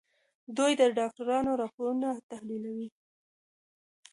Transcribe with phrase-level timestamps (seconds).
[0.57, 2.87] دوی د ډاکټرانو راپورونه تحليلوي.